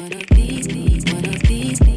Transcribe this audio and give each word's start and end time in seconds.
Thank 0.00 1.87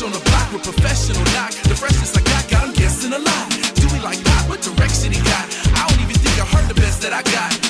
fresh 0.00 0.06
on 0.06 0.12
the 0.12 0.30
block 0.30 0.52
with 0.52 0.62
professional 0.62 1.24
knock. 1.32 1.52
The 1.68 1.74
freshest 1.74 2.16
I 2.16 2.22
got, 2.22 2.48
got 2.50 2.68
him 2.68 2.74
guessing 2.74 3.12
a 3.12 3.18
lot. 3.18 3.50
Do 3.76 3.88
we 3.92 4.00
like 4.00 4.22
pop? 4.24 4.48
What 4.48 4.62
direction 4.62 5.12
he 5.12 5.20
got? 5.20 5.44
I 5.74 5.86
don't 5.88 6.00
even 6.00 6.16
think 6.16 6.38
I 6.40 6.46
heard 6.46 6.68
the 6.68 6.74
best 6.74 7.02
that 7.02 7.12
I 7.12 7.22
got. 7.22 7.69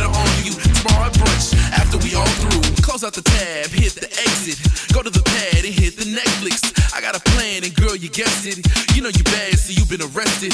better 0.00 0.12
on 0.16 0.44
you 0.44 0.52
tomorrow 0.80 1.06
at 1.06 1.12
brunch 1.12 1.52
after 1.76 1.98
we 1.98 2.14
all 2.14 2.32
through. 2.40 2.64
Close 2.82 3.04
out 3.04 3.12
the 3.12 3.22
tab, 3.22 3.68
hit 3.68 3.92
the 3.92 4.08
exit, 4.24 4.56
go 4.92 5.02
to 5.02 5.10
the 5.10 5.22
pad 5.22 5.64
and 5.64 5.74
hit 5.74 5.96
the 5.96 6.08
Netflix. 6.08 6.72
I 6.94 7.00
got 7.00 7.16
a 7.16 7.20
plan 7.32 7.64
and 7.64 7.74
girl, 7.74 7.94
you 7.96 8.08
guessed 8.08 8.46
it. 8.46 8.64
You 8.94 9.02
know 9.02 9.10
you 9.10 9.24
bad, 9.24 9.58
so 9.58 9.72
you've 9.72 9.90
been 9.90 10.02
arrested. 10.02 10.52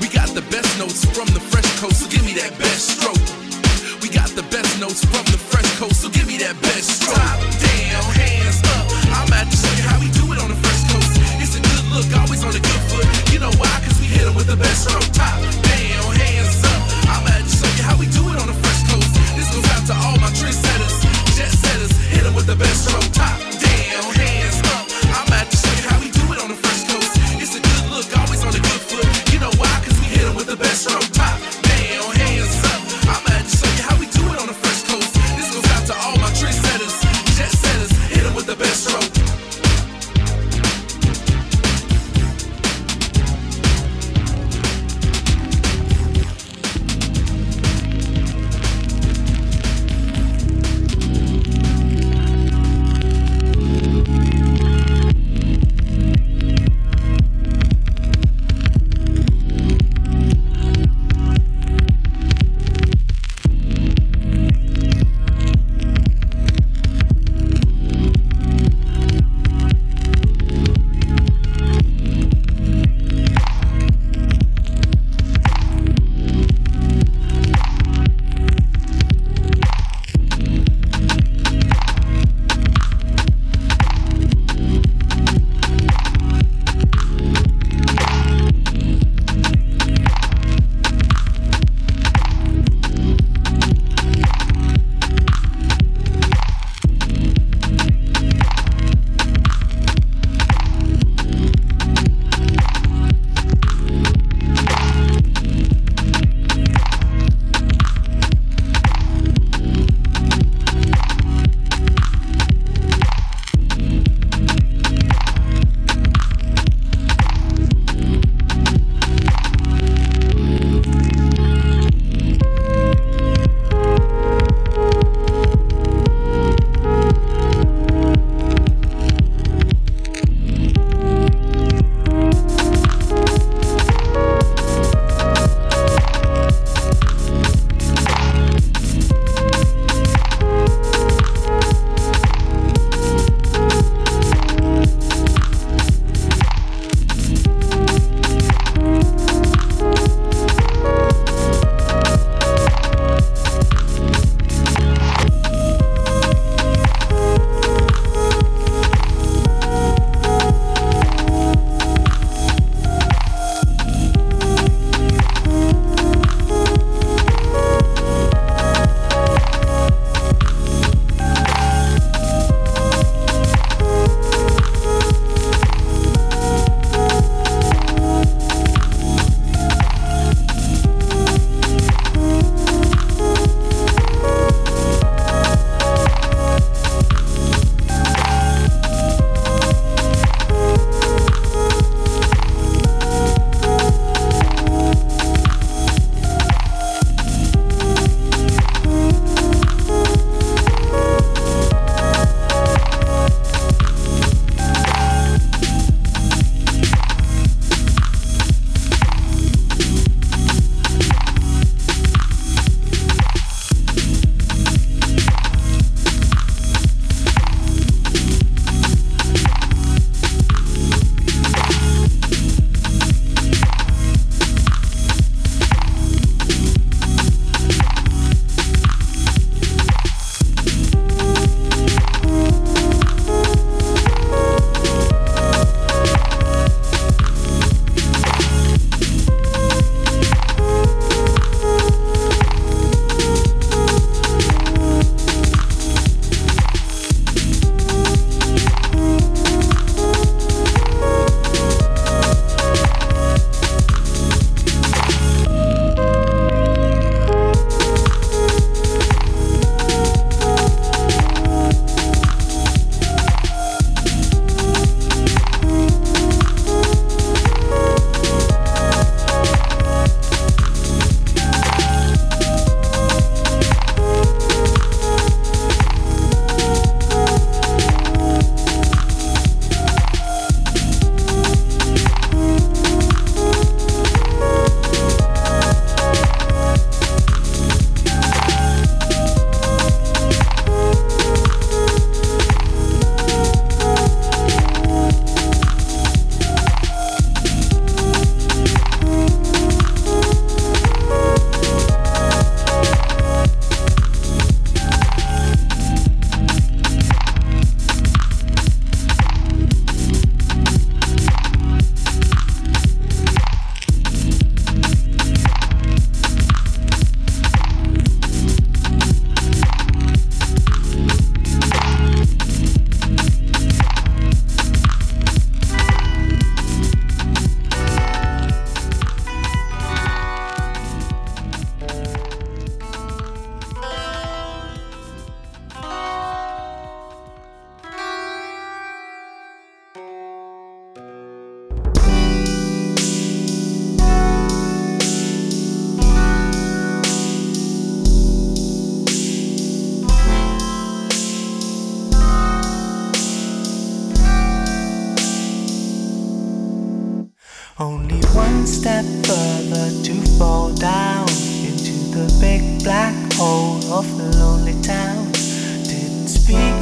We 0.00 0.08
got 0.08 0.30
the 0.30 0.46
best 0.54 0.78
notes 0.78 1.04
from 1.04 1.26
the 1.34 1.40
fresh 1.40 1.68
coast, 1.80 2.02
so 2.02 2.06
give 2.08 2.24
me 2.24 2.34
that 2.34 2.54
best 2.58 2.98
stroke. 2.98 3.26
We 4.02 4.08
got 4.08 4.30
the 4.30 4.46
best 4.54 4.78
notes 4.78 5.02
from 5.04 5.26
the 5.34 5.38
fresh 5.38 5.70
coast, 5.78 6.02
so 6.02 6.08
give 6.08 6.26
me 6.26 6.38
that 6.38 6.54
best 6.62 7.02
stroke. 7.02 7.57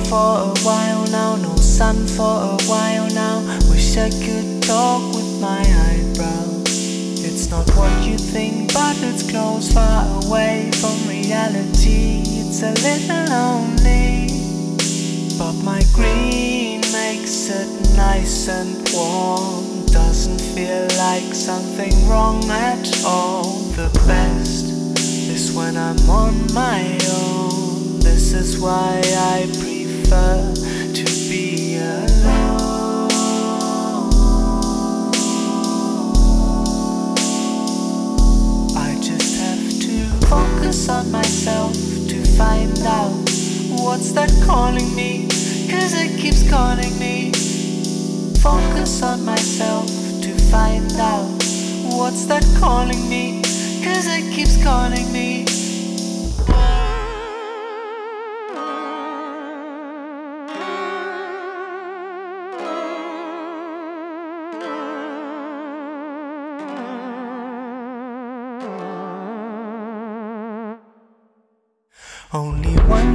For 0.09 0.39
a 0.39 0.55
while 0.63 1.05
now, 1.09 1.35
no 1.37 1.57
sun 1.57 2.07
for 2.07 2.37
a 2.55 2.57
while 2.69 3.09
now. 3.11 3.41
Wish 3.69 3.97
I 3.97 4.11
could 4.11 4.63
talk 4.63 5.03
with 5.15 5.41
my 5.41 5.59
eyebrows. 5.59 7.25
It's 7.25 7.51
not 7.51 7.69
what 7.75 8.07
you 8.07 8.17
think, 8.17 8.73
but 8.73 8.97
it's 9.03 9.29
close, 9.29 9.73
far 9.73 10.07
away 10.23 10.71
from 10.81 10.97
reality. 11.09 12.23
It's 12.41 12.63
a 12.63 12.73
little 12.87 13.25
lonely, 13.35 14.31
but 15.39 15.55
my 15.65 15.83
green 15.93 16.83
makes 16.93 17.51
it 17.51 17.97
nice 17.97 18.49
and 18.49 18.89
warm. 18.95 19.87
Doesn't 19.87 20.41
feel 20.55 20.87
like 20.99 21.35
something 21.35 21.95
wrong 22.09 22.45
at 22.51 23.05
all. 23.05 23.55
The 23.75 23.91
best 24.07 24.67
is 25.29 25.53
when 25.53 25.77
I'm 25.77 25.99
on 26.09 26.35
my 26.55 26.97
own. 27.11 27.99
This 28.01 28.33
is 28.33 28.61
why 28.61 29.03
I 29.05 29.66
prefer 30.09 30.55
to 30.95 31.05
be 31.29 31.79
alone. 31.79 33.09
I 38.77 38.97
just 39.01 39.41
have 39.41 39.81
to 39.81 40.27
focus 40.29 40.89
on 40.89 41.11
myself 41.11 41.73
to 41.75 42.25
find 42.39 42.79
out 42.87 43.11
what's 43.83 44.13
that 44.13 44.31
calling 44.45 44.95
me. 44.95 45.27
Cause 45.69 45.93
it 45.95 46.21
keeps 46.21 46.49
calling 46.49 46.97
me. 47.01 47.33
Focus 48.39 49.03
on 49.03 49.25
myself 49.25 49.89
to 50.23 50.33
find 50.53 50.93
out 51.01 51.27
what's 51.99 52.27
that 52.27 52.47
calling 52.61 53.09
me. 53.09 53.43
Cause 53.83 54.07
it 54.07 54.33
keeps 54.33 54.63
calling 54.63 55.13
me. 55.13 55.46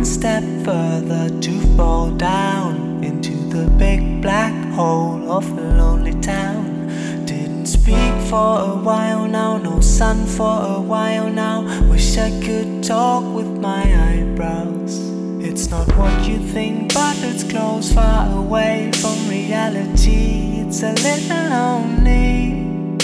One 0.02 0.06
step 0.08 0.44
further 0.66 1.30
to 1.42 1.52
fall 1.78 2.10
down 2.10 3.04
into 3.04 3.34
the 3.54 3.70
big 3.78 4.20
black 4.20 4.52
hole 4.74 5.32
of 5.32 5.46
a 5.60 5.62
lonely 5.78 6.20
town. 6.22 6.88
Didn't 7.26 7.68
speak 7.68 8.14
for 8.28 8.52
a 8.72 8.76
while 8.82 9.28
now, 9.28 9.58
no 9.58 9.80
sun 9.80 10.26
for 10.26 10.58
a 10.78 10.82
while 10.82 11.30
now. 11.30 11.62
Wish 11.88 12.18
I 12.18 12.32
could 12.42 12.84
talk 12.84 13.24
with 13.36 13.52
my 13.60 13.84
eyebrows. 14.10 14.98
It's 15.40 15.70
not 15.70 15.88
what 15.96 16.28
you 16.28 16.40
think, 16.40 16.96
but 16.96 17.18
it's 17.20 17.44
close, 17.44 17.94
far 17.94 18.26
away 18.36 18.92
from 18.94 19.30
reality. 19.30 20.64
It's 20.64 20.82
a 20.82 20.94
little 20.94 21.46
lonely. 21.58 22.98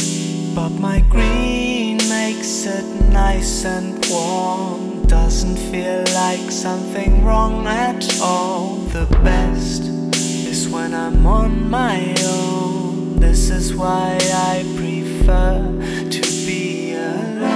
But 0.56 0.72
my 0.88 1.02
green 1.02 1.98
makes 2.10 2.66
it 2.66 2.88
nice 3.12 3.66
and 3.66 4.04
warm. 4.10 4.97
Doesn't 5.08 5.58
feel 5.72 6.04
like 6.14 6.52
something 6.52 7.24
wrong 7.24 7.66
at 7.66 8.20
all. 8.22 8.76
The 8.92 9.06
best 9.24 9.84
is 9.84 10.68
when 10.68 10.94
I'm 10.94 11.26
on 11.26 11.70
my 11.70 12.14
own. 12.26 13.16
This 13.20 13.50
is 13.50 13.74
why 13.74 14.18
I 14.22 14.64
prefer 14.76 15.62
to 16.10 16.22
be 16.46 16.94
alone. 16.94 17.48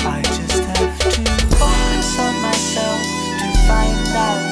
I 0.00 0.22
just 0.22 0.64
have 0.64 0.98
to 1.00 1.16
focus 1.56 2.18
on 2.18 2.34
myself 2.42 3.00
to 3.40 3.46
find 3.68 4.08
out 4.16 4.42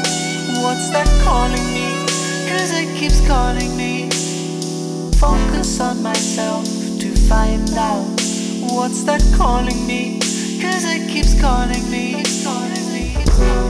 what's 0.63 0.91
that 0.91 1.09
calling 1.25 1.67
me. 1.73 1.89
Cause 2.51 2.73
it 2.73 2.89
keeps 2.99 3.27
calling 3.27 3.75
me. 3.77 3.98
Focus 5.19 5.81
on 5.81 6.01
myself 6.01 6.65
to 6.65 7.13
find 7.29 7.69
out 7.71 8.07
what's 8.71 9.03
that 9.03 9.21
calling 9.37 9.85
me. 9.85 10.21
Cause 10.63 10.85
it 10.85 11.11
keeps 11.11 11.39
calling 11.41 11.91
me. 11.91 12.23
Calling 12.45 12.93
me. 12.93 13.15
Keeps 13.17 13.37
calling 13.37 13.63
me. 13.63 13.68